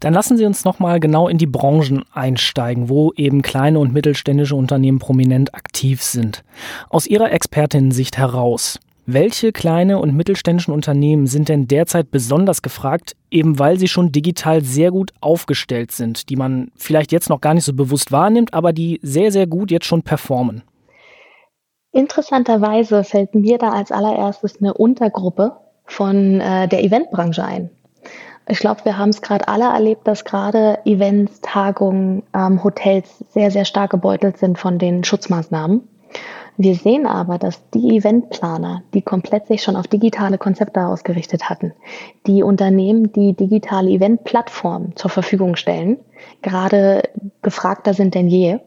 Dann 0.00 0.14
lassen 0.14 0.36
Sie 0.36 0.46
uns 0.46 0.64
nochmal 0.64 1.00
genau 1.00 1.28
in 1.28 1.38
die 1.38 1.46
Branchen 1.46 2.04
einsteigen, 2.12 2.88
wo 2.88 3.12
eben 3.14 3.42
kleine 3.42 3.78
und 3.78 3.92
mittelständische 3.92 4.56
Unternehmen 4.56 4.98
prominent 4.98 5.54
aktiv 5.54 6.02
sind. 6.02 6.42
Aus 6.88 7.06
Ihrer 7.06 7.30
Expertinnensicht 7.30 8.16
heraus, 8.16 8.80
welche 9.04 9.52
kleine 9.52 9.98
und 9.98 10.16
mittelständischen 10.16 10.74
Unternehmen 10.74 11.26
sind 11.26 11.48
denn 11.48 11.68
derzeit 11.68 12.10
besonders 12.10 12.60
gefragt, 12.62 13.14
eben 13.30 13.58
weil 13.58 13.78
sie 13.78 13.86
schon 13.86 14.10
digital 14.10 14.62
sehr 14.62 14.90
gut 14.90 15.12
aufgestellt 15.20 15.92
sind, 15.92 16.28
die 16.28 16.34
man 16.34 16.72
vielleicht 16.74 17.12
jetzt 17.12 17.28
noch 17.28 17.40
gar 17.40 17.54
nicht 17.54 17.64
so 17.64 17.72
bewusst 17.72 18.10
wahrnimmt, 18.10 18.52
aber 18.52 18.72
die 18.72 18.98
sehr, 19.02 19.30
sehr 19.30 19.46
gut 19.46 19.70
jetzt 19.70 19.86
schon 19.86 20.02
performen? 20.02 20.62
Interessanterweise 21.92 23.04
fällt 23.04 23.34
mir 23.36 23.58
da 23.58 23.70
als 23.70 23.92
allererstes 23.92 24.60
eine 24.60 24.74
Untergruppe 24.74 25.52
von 25.86 26.40
äh, 26.40 26.68
der 26.68 26.84
Eventbranche 26.84 27.44
ein. 27.44 27.70
Ich 28.48 28.58
glaube, 28.60 28.84
wir 28.84 28.96
haben 28.96 29.08
es 29.08 29.22
gerade 29.22 29.48
alle 29.48 29.64
erlebt, 29.64 30.06
dass 30.06 30.24
gerade 30.24 30.78
Events, 30.84 31.40
Tagungen, 31.40 32.22
ähm, 32.32 32.62
Hotels 32.62 33.24
sehr, 33.30 33.50
sehr 33.50 33.64
stark 33.64 33.90
gebeutelt 33.90 34.38
sind 34.38 34.58
von 34.58 34.78
den 34.78 35.02
Schutzmaßnahmen. 35.02 35.88
Wir 36.56 36.74
sehen 36.74 37.06
aber, 37.06 37.38
dass 37.38 37.60
die 37.70 37.96
Eventplaner, 37.96 38.82
die 38.94 39.02
komplett 39.02 39.46
sich 39.46 39.62
schon 39.62 39.76
auf 39.76 39.88
digitale 39.88 40.38
Konzepte 40.38 40.86
ausgerichtet 40.86 41.50
hatten, 41.50 41.72
die 42.26 42.42
Unternehmen, 42.42 43.12
die 43.12 43.34
digitale 43.34 43.90
Eventplattformen 43.90 44.96
zur 44.96 45.10
Verfügung 45.10 45.56
stellen, 45.56 45.98
gerade 46.40 47.02
gefragter 47.42 47.92
sind 47.92 48.14
denn 48.14 48.28
je. 48.28 48.58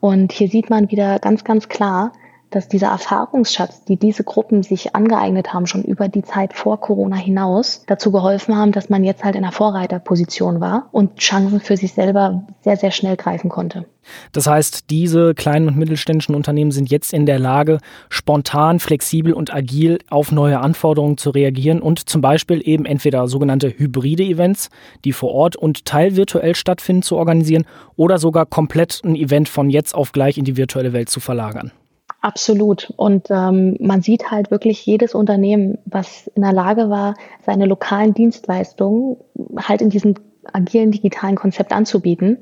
Und 0.00 0.32
hier 0.32 0.48
sieht 0.48 0.68
man 0.68 0.90
wieder 0.90 1.20
ganz, 1.20 1.44
ganz 1.44 1.68
klar, 1.68 2.12
dass 2.50 2.68
dieser 2.68 2.88
Erfahrungsschatz, 2.88 3.84
die 3.84 3.96
diese 3.96 4.24
Gruppen 4.24 4.62
sich 4.62 4.94
angeeignet 4.94 5.52
haben, 5.52 5.66
schon 5.66 5.82
über 5.84 6.08
die 6.08 6.22
Zeit 6.22 6.54
vor 6.54 6.80
Corona 6.80 7.16
hinaus, 7.16 7.84
dazu 7.86 8.12
geholfen 8.12 8.56
haben, 8.56 8.72
dass 8.72 8.88
man 8.88 9.04
jetzt 9.04 9.24
halt 9.24 9.36
in 9.36 9.44
einer 9.44 9.52
Vorreiterposition 9.52 10.60
war 10.60 10.88
und 10.92 11.16
Chancen 11.16 11.60
für 11.60 11.76
sich 11.76 11.92
selber 11.92 12.46
sehr, 12.62 12.76
sehr 12.76 12.90
schnell 12.90 13.16
greifen 13.16 13.50
konnte. 13.50 13.86
Das 14.32 14.46
heißt, 14.46 14.90
diese 14.90 15.34
kleinen 15.34 15.68
und 15.68 15.76
mittelständischen 15.76 16.34
Unternehmen 16.34 16.70
sind 16.70 16.90
jetzt 16.90 17.12
in 17.12 17.26
der 17.26 17.38
Lage, 17.38 17.78
spontan, 18.08 18.80
flexibel 18.80 19.32
und 19.32 19.52
agil 19.52 19.98
auf 20.08 20.32
neue 20.32 20.60
Anforderungen 20.60 21.18
zu 21.18 21.30
reagieren 21.30 21.80
und 21.80 22.08
zum 22.08 22.20
Beispiel 22.20 22.60
eben 22.64 22.86
entweder 22.86 23.28
sogenannte 23.28 23.68
hybride 23.68 24.22
Events, 24.22 24.70
die 25.04 25.12
vor 25.12 25.32
Ort 25.32 25.56
und 25.56 25.84
teilvirtuell 25.84 26.54
stattfinden, 26.54 27.02
zu 27.02 27.16
organisieren 27.16 27.64
oder 27.96 28.18
sogar 28.18 28.46
komplett 28.46 29.02
ein 29.04 29.14
Event 29.14 29.48
von 29.48 29.70
jetzt 29.70 29.94
auf 29.94 30.12
gleich 30.12 30.38
in 30.38 30.44
die 30.44 30.56
virtuelle 30.56 30.92
Welt 30.92 31.08
zu 31.08 31.20
verlagern. 31.20 31.72
Absolut. 32.20 32.92
Und 32.96 33.28
ähm, 33.30 33.76
man 33.80 34.02
sieht 34.02 34.30
halt 34.30 34.50
wirklich 34.50 34.84
jedes 34.84 35.14
Unternehmen, 35.14 35.78
was 35.84 36.26
in 36.34 36.42
der 36.42 36.52
Lage 36.52 36.90
war, 36.90 37.14
seine 37.46 37.66
lokalen 37.66 38.12
Dienstleistungen 38.12 39.18
halt 39.56 39.82
in 39.82 39.90
diesen 39.90 40.18
agilen 40.52 40.90
digitalen 40.90 41.36
Konzept 41.36 41.72
anzubieten, 41.72 42.38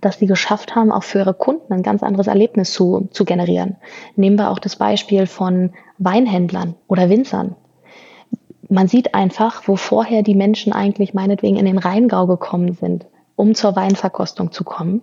dass 0.00 0.18
sie 0.18 0.26
geschafft 0.26 0.74
haben, 0.74 0.90
auch 0.90 1.04
für 1.04 1.18
ihre 1.18 1.34
Kunden 1.34 1.72
ein 1.72 1.82
ganz 1.82 2.02
anderes 2.02 2.26
Erlebnis 2.26 2.72
zu, 2.72 3.08
zu 3.12 3.24
generieren. 3.24 3.76
Nehmen 4.16 4.36
wir 4.36 4.50
auch 4.50 4.58
das 4.58 4.76
Beispiel 4.76 5.26
von 5.26 5.72
Weinhändlern 5.98 6.74
oder 6.88 7.08
Winzern. 7.08 7.56
Man 8.68 8.88
sieht 8.88 9.14
einfach, 9.14 9.62
wo 9.66 9.76
vorher 9.76 10.22
die 10.22 10.34
Menschen 10.34 10.72
eigentlich 10.72 11.12
meinetwegen 11.12 11.56
in 11.56 11.66
den 11.66 11.78
Rheingau 11.78 12.26
gekommen 12.26 12.72
sind, 12.72 13.06
um 13.36 13.54
zur 13.54 13.76
Weinverkostung 13.76 14.52
zu 14.52 14.64
kommen. 14.64 15.02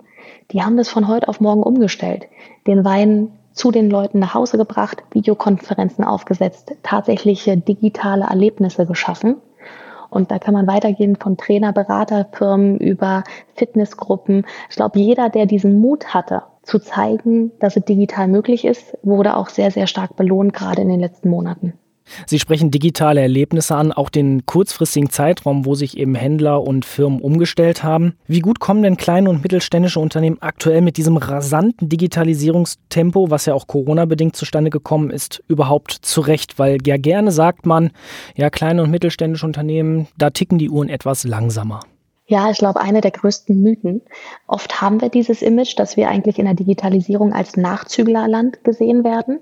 Die 0.51 0.63
haben 0.63 0.77
das 0.77 0.89
von 0.89 1.07
heute 1.07 1.27
auf 1.27 1.41
morgen 1.41 1.63
umgestellt. 1.63 2.27
Den 2.65 2.85
Wein 2.85 3.31
zu 3.57 3.71
den 3.71 3.89
Leuten 3.89 4.19
nach 4.19 4.33
Hause 4.33 4.57
gebracht, 4.57 5.03
Videokonferenzen 5.11 6.03
aufgesetzt, 6.03 6.73
tatsächliche 6.83 7.57
digitale 7.57 8.25
Erlebnisse 8.25 8.85
geschaffen. 8.85 9.37
Und 10.09 10.31
da 10.31 10.39
kann 10.39 10.53
man 10.53 10.67
weitergehen 10.67 11.17
von 11.17 11.35
Trainer, 11.35 11.73
Beraterfirmen 11.73 12.77
über 12.77 13.23
Fitnessgruppen. 13.55 14.45
Ich 14.69 14.75
glaube, 14.77 14.99
jeder, 14.99 15.29
der 15.29 15.45
diesen 15.45 15.81
Mut 15.81 16.13
hatte, 16.13 16.43
zu 16.63 16.79
zeigen, 16.79 17.51
dass 17.59 17.75
es 17.75 17.85
digital 17.85 18.27
möglich 18.27 18.63
ist, 18.63 18.97
wurde 19.03 19.35
auch 19.35 19.49
sehr, 19.49 19.71
sehr 19.71 19.87
stark 19.87 20.15
belohnt, 20.15 20.53
gerade 20.53 20.81
in 20.81 20.89
den 20.89 20.99
letzten 20.99 21.29
Monaten. 21.29 21.73
Sie 22.25 22.39
sprechen 22.39 22.71
digitale 22.71 23.21
Erlebnisse 23.21 23.75
an, 23.75 23.91
auch 23.91 24.09
den 24.09 24.45
kurzfristigen 24.45 25.09
Zeitraum, 25.09 25.65
wo 25.65 25.75
sich 25.75 25.97
eben 25.97 26.15
Händler 26.15 26.63
und 26.63 26.85
Firmen 26.85 27.21
umgestellt 27.21 27.83
haben. 27.83 28.15
Wie 28.27 28.39
gut 28.39 28.59
kommen 28.59 28.83
denn 28.83 28.97
kleine 28.97 29.29
und 29.29 29.43
mittelständische 29.43 29.99
Unternehmen 29.99 30.37
aktuell 30.41 30.81
mit 30.81 30.97
diesem 30.97 31.17
rasanten 31.17 31.89
Digitalisierungstempo, 31.89 33.29
was 33.29 33.45
ja 33.45 33.53
auch 33.53 33.67
Corona-bedingt 33.67 34.35
zustande 34.35 34.69
gekommen 34.69 35.09
ist, 35.09 35.43
überhaupt 35.47 35.91
zurecht? 35.91 36.59
Weil 36.59 36.77
ja 36.85 36.97
gerne 36.97 37.31
sagt 37.31 37.65
man, 37.65 37.91
ja, 38.35 38.49
kleine 38.49 38.83
und 38.83 38.91
mittelständische 38.91 39.45
Unternehmen, 39.45 40.07
da 40.17 40.29
ticken 40.29 40.57
die 40.57 40.69
Uhren 40.69 40.89
etwas 40.89 41.23
langsamer. 41.23 41.81
Ja, 42.29 42.51
ich 42.51 42.57
glaube, 42.57 42.81
eine 42.81 42.99
der 42.99 43.11
größten 43.11 43.63
Mythen. 43.63 44.01
Oft 44.47 44.81
haben 44.81 44.99
wir 44.99 45.07
dieses 45.07 45.41
Image, 45.41 45.79
dass 45.79 45.95
wir 45.95 46.09
eigentlich 46.09 46.39
in 46.39 46.45
der 46.45 46.55
Digitalisierung 46.55 47.31
als 47.31 47.55
Nachzüglerland 47.55 48.65
gesehen 48.65 49.05
werden. 49.05 49.39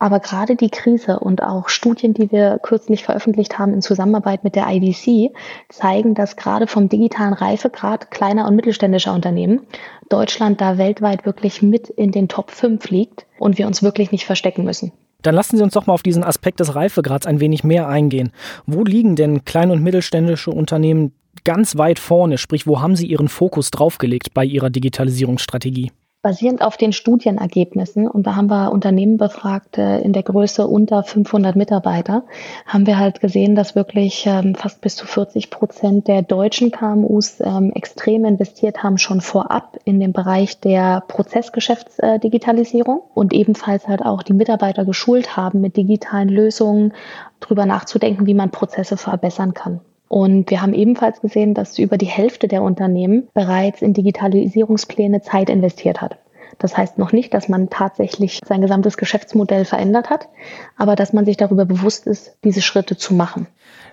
Aber 0.00 0.18
gerade 0.18 0.56
die 0.56 0.68
Krise 0.68 1.20
und 1.20 1.40
auch 1.40 1.68
Studien, 1.68 2.14
die 2.14 2.32
wir 2.32 2.58
kürzlich 2.60 3.04
veröffentlicht 3.04 3.60
haben 3.60 3.74
in 3.74 3.80
Zusammenarbeit 3.80 4.42
mit 4.42 4.56
der 4.56 4.66
IDC, 4.68 5.36
zeigen, 5.68 6.14
dass 6.14 6.34
gerade 6.34 6.66
vom 6.66 6.88
digitalen 6.88 7.32
Reifegrad 7.32 8.10
kleiner 8.10 8.48
und 8.48 8.56
mittelständischer 8.56 9.14
Unternehmen 9.14 9.60
Deutschland 10.08 10.60
da 10.60 10.78
weltweit 10.78 11.26
wirklich 11.26 11.62
mit 11.62 11.88
in 11.88 12.10
den 12.10 12.26
Top 12.26 12.50
5 12.50 12.90
liegt 12.90 13.26
und 13.38 13.56
wir 13.56 13.68
uns 13.68 13.84
wirklich 13.84 14.10
nicht 14.10 14.26
verstecken 14.26 14.64
müssen. 14.64 14.90
Dann 15.22 15.34
lassen 15.34 15.56
Sie 15.56 15.62
uns 15.62 15.74
doch 15.74 15.86
mal 15.86 15.94
auf 15.94 16.02
diesen 16.02 16.24
Aspekt 16.24 16.58
des 16.58 16.74
Reifegrads 16.74 17.26
ein 17.26 17.38
wenig 17.38 17.62
mehr 17.62 17.88
eingehen. 17.88 18.32
Wo 18.66 18.82
liegen 18.82 19.14
denn 19.14 19.44
kleine 19.44 19.72
und 19.72 19.82
mittelständische 19.82 20.50
Unternehmen 20.50 21.12
ganz 21.44 21.76
weit 21.76 21.98
vorne? 21.98 22.38
Sprich, 22.38 22.66
wo 22.66 22.80
haben 22.80 22.96
Sie 22.96 23.06
Ihren 23.06 23.28
Fokus 23.28 23.70
draufgelegt 23.70 24.34
bei 24.34 24.44
Ihrer 24.44 24.70
Digitalisierungsstrategie? 24.70 25.92
Basierend 26.26 26.60
auf 26.60 26.76
den 26.76 26.92
Studienergebnissen, 26.92 28.08
und 28.08 28.26
da 28.26 28.34
haben 28.34 28.50
wir 28.50 28.72
Unternehmen 28.72 29.16
befragt 29.16 29.78
äh, 29.78 30.00
in 30.00 30.12
der 30.12 30.24
Größe 30.24 30.66
unter 30.66 31.04
500 31.04 31.54
Mitarbeiter, 31.54 32.24
haben 32.66 32.84
wir 32.88 32.98
halt 32.98 33.20
gesehen, 33.20 33.54
dass 33.54 33.76
wirklich 33.76 34.26
ähm, 34.26 34.56
fast 34.56 34.80
bis 34.80 34.96
zu 34.96 35.06
40 35.06 35.50
Prozent 35.50 36.08
der 36.08 36.22
deutschen 36.22 36.72
KMUs 36.72 37.40
ähm, 37.40 37.70
extrem 37.76 38.24
investiert 38.24 38.82
haben, 38.82 38.98
schon 38.98 39.20
vorab 39.20 39.78
in 39.84 40.00
den 40.00 40.12
Bereich 40.12 40.58
der 40.58 41.04
Prozessgeschäftsdigitalisierung 41.06 43.02
und 43.14 43.32
ebenfalls 43.32 43.86
halt 43.86 44.02
auch 44.02 44.24
die 44.24 44.34
Mitarbeiter 44.34 44.84
geschult 44.84 45.36
haben, 45.36 45.60
mit 45.60 45.76
digitalen 45.76 46.28
Lösungen 46.28 46.92
drüber 47.38 47.66
nachzudenken, 47.66 48.26
wie 48.26 48.34
man 48.34 48.50
Prozesse 48.50 48.96
verbessern 48.96 49.54
kann. 49.54 49.80
Und 50.08 50.50
wir 50.50 50.62
haben 50.62 50.74
ebenfalls 50.74 51.20
gesehen, 51.20 51.54
dass 51.54 51.78
über 51.78 51.98
die 51.98 52.06
Hälfte 52.06 52.48
der 52.48 52.62
Unternehmen 52.62 53.28
bereits 53.34 53.82
in 53.82 53.92
Digitalisierungspläne 53.92 55.20
Zeit 55.22 55.50
investiert 55.50 56.00
hat. 56.00 56.18
Das 56.58 56.76
heißt 56.76 56.98
noch 56.98 57.12
nicht, 57.12 57.34
dass 57.34 57.48
man 57.48 57.70
tatsächlich 57.70 58.40
sein 58.44 58.60
gesamtes 58.60 58.96
Geschäftsmodell 58.96 59.64
verändert 59.64 60.10
hat, 60.10 60.28
aber 60.76 60.96
dass 60.96 61.12
man 61.12 61.24
sich 61.24 61.36
darüber 61.36 61.64
bewusst 61.64 62.06
ist, 62.06 62.36
diese 62.44 62.62
Schritte 62.62 62.96
zu 62.96 63.14
machen. 63.14 63.46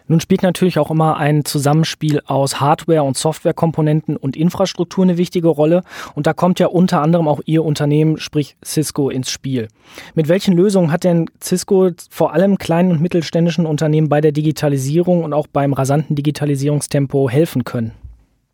Nun 0.07 0.19
spielt 0.19 0.43
natürlich 0.43 0.79
auch 0.79 0.91
immer 0.91 1.17
ein 1.17 1.45
Zusammenspiel 1.45 2.22
aus 2.25 2.60
Hardware- 2.60 3.03
und 3.03 3.17
Softwarekomponenten 3.17 4.17
und 4.17 4.36
Infrastruktur 4.36 5.03
eine 5.03 5.17
wichtige 5.17 5.48
Rolle. 5.48 5.83
Und 6.13 6.27
da 6.27 6.33
kommt 6.33 6.60
ja 6.60 6.67
unter 6.67 7.01
anderem 7.01 7.27
auch 7.27 7.39
Ihr 7.45 7.63
Unternehmen, 7.63 8.17
sprich 8.17 8.57
Cisco, 8.63 9.10
ins 9.10 9.29
Spiel. 9.29 9.69
Mit 10.13 10.27
welchen 10.27 10.55
Lösungen 10.55 10.91
hat 10.91 11.05
denn 11.05 11.29
Cisco 11.41 11.91
vor 12.10 12.33
allem 12.33 12.57
kleinen 12.57 12.91
und 12.91 13.01
mittelständischen 13.01 13.65
Unternehmen 13.65 14.10
bei 14.10 14.19
der 14.19 14.33
Digitalisierung 14.33 15.24
und 15.24 15.33
auch 15.33 15.48
beim 15.48 15.72
rasanten 15.72 16.15
Digitalisierungstempo 16.15 17.29
helfen 17.29 17.63
können? 17.63 17.93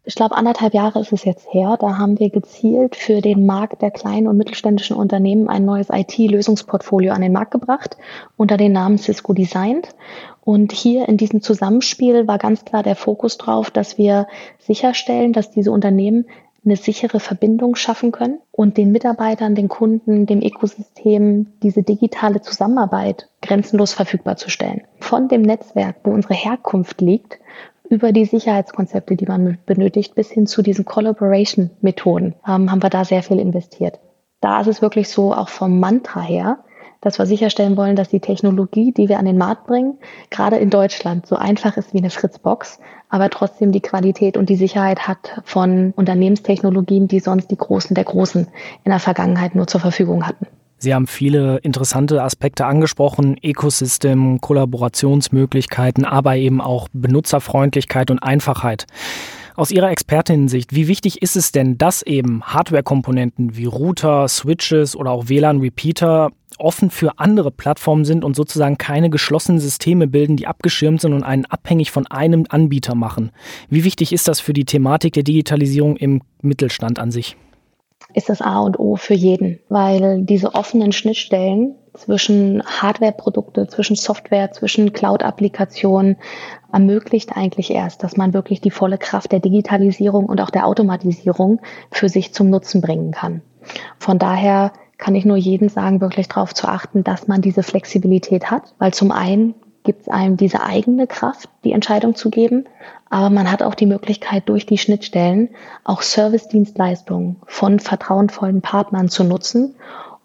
Ich 0.10 0.16
glaube, 0.16 0.36
anderthalb 0.36 0.74
Jahre 0.74 1.00
ist 1.02 1.14
es 1.14 1.24
jetzt 1.24 1.54
her. 1.54 1.78
Da 1.80 2.00
haben 2.00 2.18
wir 2.18 2.32
gezielt 2.32 2.96
für 2.96 3.22
den 3.22 3.46
Markt 3.46 3.84
der 3.84 3.92
kleinen 3.92 4.28
und 4.28 4.38
mittelständischen 4.38 4.96
Unternehmen 4.96 5.50
ein 5.50 5.66
neues 5.66 5.90
IT-Lösungsportfolio 5.92 7.14
an 7.14 7.22
den 7.22 7.32
Markt 7.32 7.52
gebracht 7.52 7.96
unter 8.36 8.58
dem 8.58 8.72
Namen 8.72 8.98
Cisco 8.98 9.34
Designed. 9.34 9.90
Und 10.44 10.72
hier 10.72 11.08
in 11.08 11.18
diesem 11.18 11.44
Zusammenspiel 11.44 12.28
war 12.28 12.40
ganz 12.40 12.66
klar 12.66 12.82
der 12.82 12.96
Fokus 12.96 13.38
drauf, 13.38 13.70
dass 13.70 14.00
wir 14.00 14.26
sicherstellen, 14.58 15.32
dass 15.32 15.52
diese 15.52 15.72
Unternehmen 15.72 16.26
eine 16.66 16.76
sichere 16.76 17.20
Verbindung 17.20 17.76
schaffen 17.76 18.12
können 18.12 18.40
und 18.52 18.78
den 18.78 18.92
Mitarbeitern, 18.92 19.54
den 19.54 19.70
Kunden, 19.70 20.26
dem 20.26 20.42
Ökosystem 20.42 21.54
diese 21.62 21.84
digitale 21.84 22.42
Zusammenarbeit 22.42 23.30
grenzenlos 23.44 23.94
verfügbar 23.94 24.38
zu 24.38 24.50
stellen. 24.50 24.82
Von 25.00 25.28
dem 25.28 25.44
Netzwerk, 25.44 25.98
wo 26.04 26.10
unsere 26.12 26.34
Herkunft 26.34 27.00
liegt, 27.00 27.38
über 27.90 28.12
die 28.12 28.26
Sicherheitskonzepte, 28.26 29.16
die 29.16 29.26
man 29.26 29.58
benötigt, 29.66 30.16
bis 30.16 30.32
hin 30.32 30.48
zu 30.48 30.62
diesen 30.62 30.86
Collaboration-Methoden 30.86 32.36
ähm, 32.48 32.72
haben 32.72 32.84
wir 32.84 32.90
da 32.90 33.04
sehr 33.04 33.24
viel 33.24 33.40
investiert. 33.40 34.00
Da 34.42 34.62
ist 34.62 34.68
es 34.68 34.82
wirklich 34.82 35.10
so, 35.10 35.34
auch 35.34 35.50
vom 35.50 35.80
Mantra 35.80 36.22
her, 36.22 36.60
dass 37.02 37.18
wir 37.18 37.26
sicherstellen 37.26 37.78
wollen, 37.78 37.96
dass 37.96 38.10
die 38.10 38.20
Technologie, 38.20 38.92
die 38.92 39.10
wir 39.10 39.20
an 39.20 39.26
den 39.26 39.38
Markt 39.38 39.68
bringen, 39.68 39.98
gerade 40.30 40.58
in 40.58 40.70
Deutschland 40.70 41.26
so 41.26 41.36
einfach 41.36 41.78
ist 41.78 41.94
wie 41.94 42.00
eine 42.00 42.10
Fritzbox, 42.10 42.80
aber 43.10 43.30
trotzdem 43.30 43.72
die 43.72 43.82
Qualität 43.82 44.38
und 44.38 44.50
die 44.50 44.56
Sicherheit 44.56 45.08
hat 45.08 45.42
von 45.46 45.94
Unternehmenstechnologien, 45.96 47.08
die 47.08 47.20
sonst 47.20 47.52
die 47.52 47.58
Großen 47.58 47.96
der 47.96 48.04
Großen 48.04 48.48
in 48.84 48.92
der 48.92 49.00
Vergangenheit 49.00 49.56
nur 49.56 49.68
zur 49.68 49.82
Verfügung 49.82 50.28
hatten. 50.28 50.46
Sie 50.82 50.94
haben 50.94 51.08
viele 51.08 51.58
interessante 51.58 52.24
Aspekte 52.24 52.66
angesprochen, 52.66 53.36
Ecosystem, 53.42 54.40
Kollaborationsmöglichkeiten, 54.40 56.06
aber 56.06 56.38
eben 56.38 56.62
auch 56.62 56.88
Benutzerfreundlichkeit 56.94 58.10
und 58.10 58.20
Einfachheit. 58.20 58.88
Aus 59.58 59.72
Ihrer 59.72 59.92
Expertinnensicht, 59.92 60.74
wie 60.74 60.88
wichtig 60.88 61.22
ist 61.22 61.36
es 61.36 61.52
denn, 61.52 61.78
dass 61.78 62.02
eben 62.02 62.44
Hardware-Komponenten 62.44 63.58
wie 63.58 63.66
Router, 63.66 64.30
Switches 64.30 64.96
oder 64.96 65.12
auch 65.12 65.28
WLAN-Repeater 65.28 66.30
offen 66.58 66.90
für 66.90 67.20
andere 67.20 67.52
Plattformen 67.52 68.06
sind 68.06 68.24
und 68.24 68.38
sozusagen 68.38 68.78
keine 68.78 69.10
geschlossenen 69.10 69.60
Systeme 69.60 70.08
bilden, 70.08 70.38
die 70.38 70.48
abgeschirmt 70.48 71.02
sind 71.02 71.12
und 71.12 71.24
einen 71.24 71.44
abhängig 71.44 71.92
von 71.92 72.08
einem 72.08 72.46
Anbieter 72.48 72.96
machen? 72.96 73.32
Wie 73.70 73.84
wichtig 73.84 74.14
ist 74.14 74.30
das 74.30 74.40
für 74.40 74.54
die 74.54 74.64
Thematik 74.64 75.12
der 75.12 75.24
Digitalisierung 75.24 75.98
im 75.98 76.22
Mittelstand 76.42 76.98
an 76.98 77.12
sich? 77.12 77.36
Ist 78.14 78.30
das 78.30 78.42
A 78.42 78.60
und 78.60 78.80
O 78.80 78.96
für 78.96 79.14
jeden, 79.14 79.60
weil 79.70 80.24
diese 80.24 80.56
offenen 80.56 80.92
Schnittstellen 80.92 81.76
zwischen 81.94 82.64
Hardware-Produkte, 82.64 83.68
zwischen 83.68 83.96
Software, 83.96 84.52
zwischen 84.52 84.94
Cloud-Applikationen 84.94 86.18
ermöglicht 86.72 87.36
eigentlich 87.36 87.72
erst, 87.72 88.04
dass 88.04 88.18
man 88.18 88.34
wirklich 88.34 88.62
die 88.62 88.72
volle 88.72 88.98
Kraft 88.98 89.32
der 89.32 89.40
Digitalisierung 89.40 90.26
und 90.26 90.42
auch 90.42 90.50
der 90.50 90.66
Automatisierung 90.66 91.60
für 91.92 92.10
sich 92.10 92.34
zum 92.34 92.50
Nutzen 92.50 92.82
bringen 92.82 93.12
kann. 93.12 93.42
Von 93.98 94.18
daher 94.18 94.72
kann 94.98 95.16
ich 95.16 95.26
nur 95.26 95.38
jedem 95.38 95.70
sagen, 95.70 96.02
wirklich 96.02 96.28
darauf 96.28 96.54
zu 96.54 96.68
achten, 96.68 97.04
dass 97.04 97.28
man 97.28 97.42
diese 97.42 97.64
Flexibilität 97.64 98.52
hat, 98.52 98.74
weil 98.80 98.94
zum 98.94 99.12
einen 99.12 99.56
gibt 99.84 100.02
es 100.02 100.08
einem 100.10 100.38
diese 100.38 100.62
eigene 100.62 101.08
Kraft, 101.08 101.50
die 101.64 101.72
Entscheidung 101.72 102.16
zu 102.16 102.30
geben, 102.30 102.66
aber 103.10 103.30
man 103.30 103.52
hat 103.52 103.64
auch 103.64 103.76
die 103.76 103.86
Möglichkeit, 103.86 104.48
durch 104.48 104.66
die 104.66 104.78
Schnittstellen 104.78 105.50
auch 105.84 106.02
Service-Dienstleistungen 106.02 107.38
von 107.46 107.80
vertrauensvollen 107.80 108.62
Partnern 108.62 109.10
zu 109.10 109.24
nutzen, 109.24 109.76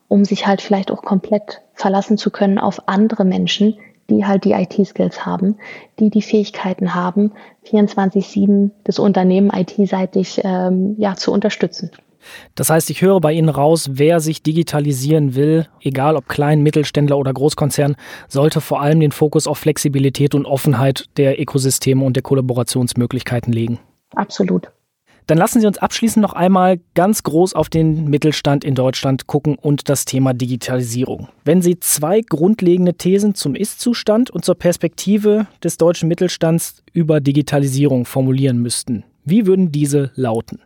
um 0.09 0.25
sich 0.25 0.47
halt 0.47 0.61
vielleicht 0.61 0.91
auch 0.91 1.03
komplett 1.03 1.63
verlassen 1.73 2.19
zu 2.19 2.31
können 2.31 2.59
auf 2.59 2.89
andere 2.89 3.25
Menschen, 3.25 3.79
die 4.11 4.27
halt 4.27 4.45
die 4.45 4.53
IT-Skills 4.53 5.25
haben, 5.25 5.57
die 5.99 6.11
die 6.11 6.23
Fähigkeiten 6.23 6.95
haben, 6.95 7.33
24-7 7.67 8.71
das 8.85 8.99
Unternehmen 8.99 9.51
IT-seitig 9.51 10.43
ähm, 10.45 10.97
ja, 10.99 11.15
zu 11.15 11.33
unterstützen. 11.33 11.91
Das 12.55 12.71
heißt, 12.71 12.91
ich 12.91 13.03
höre 13.03 13.21
bei 13.21 13.33
Ihnen 13.33 13.49
raus, 13.49 13.91
wer 13.93 14.21
sich 14.21 14.43
digitalisieren 14.43 15.35
will, 15.35 15.67
egal 15.81 16.17
ob 16.17 16.29
Klein, 16.29 16.63
Mittelständler 16.63 17.19
oder 17.19 17.33
Großkonzern, 17.33 17.97
sollte 18.29 18.61
vor 18.61 18.81
allem 18.81 19.01
den 19.01 19.13
Fokus 19.13 19.47
auf 19.47 19.59
Flexibilität 19.59 20.35
und 20.35 20.47
Offenheit 20.47 21.07
der 21.17 21.41
Ökosysteme 21.41 22.05
und 22.05 22.17
der 22.17 22.23
Kollaborationsmöglichkeiten 22.23 23.53
legen. 23.53 23.79
Absolut. 24.15 24.71
Dann 25.27 25.39
lassen 25.39 25.61
Sie 25.61 25.67
uns 25.67 25.79
abschließend 25.79 26.23
noch 26.23 26.35
einmal 26.35 26.81
ganz 26.95 27.23
groß 27.23 27.55
auf 27.55 27.71
den 27.71 28.05
Mittelstand 28.11 28.63
in 28.63 28.75
Deutschland 28.75 29.27
gucken 29.27 29.57
und 29.57 29.89
das 29.89 30.05
Thema 30.05 30.35
Digitalisierung. 30.35 31.29
Wenn 31.45 31.63
Sie 31.63 31.81
zwei 31.81 32.21
grundlegende 32.21 32.95
Thesen 32.95 33.35
zum 33.35 33.55
Ist-Zustand 33.55 34.31
und 34.31 34.45
zur 34.45 34.55
Perspektive 34.55 35.47
des 35.63 35.79
deutschen 35.79 36.09
Mittelstands 36.09 36.83
über 36.93 37.21
Digitalisierung 37.21 38.05
formulieren 38.05 38.59
müssten, 38.59 39.05
Wie 39.25 39.47
würden 39.47 39.73
diese 39.73 40.11
lauten? 40.17 40.61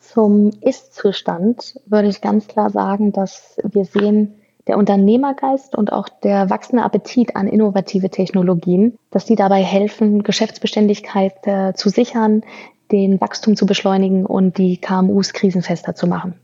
Zum 0.00 0.50
Ist-Zustand 0.62 1.78
würde 1.86 2.08
ich 2.08 2.20
ganz 2.20 2.48
klar 2.48 2.70
sagen, 2.70 3.12
dass 3.12 3.58
wir 3.62 3.84
sehen, 3.84 4.34
der 4.66 4.78
Unternehmergeist 4.78 5.76
und 5.76 5.92
auch 5.92 6.08
der 6.08 6.50
wachsende 6.50 6.84
Appetit 6.84 7.36
an 7.36 7.46
innovative 7.46 8.10
Technologien, 8.10 8.98
dass 9.10 9.24
die 9.24 9.34
dabei 9.34 9.62
helfen, 9.62 10.22
Geschäftsbeständigkeit 10.22 11.34
äh, 11.44 11.74
zu 11.74 11.88
sichern, 11.88 12.42
den 12.92 13.20
Wachstum 13.20 13.56
zu 13.56 13.66
beschleunigen 13.66 14.26
und 14.26 14.58
die 14.58 14.78
KMUs 14.78 15.32
krisenfester 15.32 15.94
zu 15.94 16.06
machen. 16.06 16.34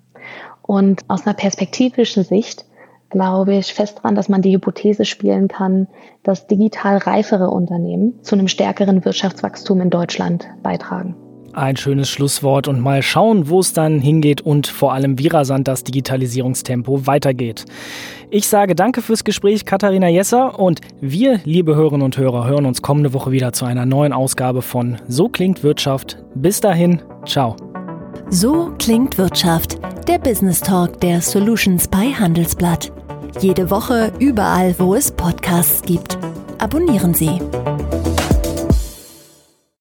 Und 0.62 1.02
aus 1.08 1.26
einer 1.26 1.34
perspektivischen 1.34 2.24
Sicht 2.24 2.64
glaube 3.10 3.54
ich 3.54 3.72
fest 3.72 3.98
daran, 3.98 4.14
dass 4.16 4.28
man 4.28 4.42
die 4.42 4.54
Hypothese 4.54 5.04
spielen 5.04 5.48
kann, 5.48 5.86
dass 6.22 6.46
digital 6.46 6.98
reifere 6.98 7.50
Unternehmen 7.50 8.22
zu 8.22 8.34
einem 8.34 8.48
stärkeren 8.48 9.04
Wirtschaftswachstum 9.04 9.80
in 9.80 9.90
Deutschland 9.90 10.48
beitragen. 10.62 11.14
Ein 11.56 11.78
schönes 11.78 12.10
Schlusswort 12.10 12.68
und 12.68 12.80
mal 12.80 13.00
schauen, 13.00 13.48
wo 13.48 13.60
es 13.60 13.72
dann 13.72 13.98
hingeht 13.98 14.42
und 14.42 14.66
vor 14.66 14.92
allem 14.92 15.18
wie 15.18 15.28
rasant 15.28 15.66
das 15.66 15.84
Digitalisierungstempo 15.84 17.06
weitergeht. 17.06 17.64
Ich 18.28 18.46
sage 18.46 18.74
danke 18.74 19.00
fürs 19.00 19.24
Gespräch, 19.24 19.64
Katharina 19.64 20.08
Jesser, 20.08 20.58
und 20.58 20.82
wir, 21.00 21.40
liebe 21.44 21.74
Hörerinnen 21.74 22.04
und 22.04 22.18
Hörer, 22.18 22.46
hören 22.46 22.66
uns 22.66 22.82
kommende 22.82 23.14
Woche 23.14 23.30
wieder 23.32 23.54
zu 23.54 23.64
einer 23.64 23.86
neuen 23.86 24.12
Ausgabe 24.12 24.60
von 24.60 24.98
So 25.08 25.30
klingt 25.30 25.62
Wirtschaft. 25.62 26.18
Bis 26.34 26.60
dahin, 26.60 27.00
ciao. 27.24 27.56
So 28.28 28.72
klingt 28.78 29.16
Wirtschaft, 29.16 29.78
der 30.08 30.18
Business 30.18 30.60
Talk 30.60 31.00
der 31.00 31.22
Solutions 31.22 31.88
bei 31.88 32.08
Handelsblatt. 32.08 32.92
Jede 33.40 33.70
Woche 33.70 34.12
überall, 34.18 34.74
wo 34.76 34.94
es 34.94 35.10
Podcasts 35.10 35.80
gibt. 35.80 36.18
Abonnieren 36.58 37.14
Sie. 37.14 37.40